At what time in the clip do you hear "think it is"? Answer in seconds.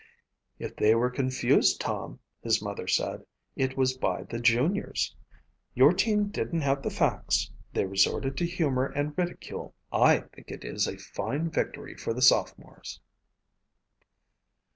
10.33-10.87